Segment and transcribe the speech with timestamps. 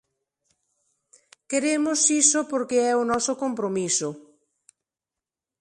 [1.49, 4.09] Queremos iso porque é o noso compromiso.